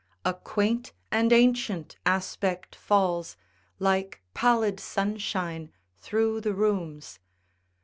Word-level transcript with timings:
A 0.25 0.33
quaint 0.33 0.93
and 1.11 1.31
ancient 1.31 1.95
aspect 2.07 2.73
falls 2.75 3.37
Like 3.77 4.23
pallid 4.33 4.79
sunshine 4.79 5.71
through 5.95 6.41
the 6.41 6.55
rooms. 6.55 7.19